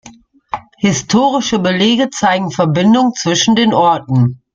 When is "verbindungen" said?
2.49-3.13